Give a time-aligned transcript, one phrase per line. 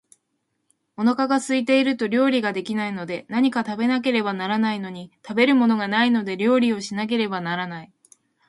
[0.97, 7.93] お腹が空いていると料理が出来ないので、何か食べなければならないのに、食べるものがないので料理をしなければならない